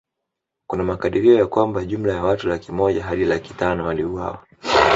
[0.67, 4.43] Kuna makadirio ya kwamba jumla ya watu laki moja hadi laki tano waliuawa